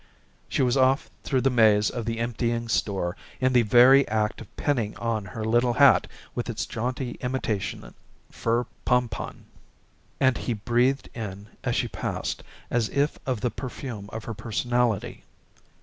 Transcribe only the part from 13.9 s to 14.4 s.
of her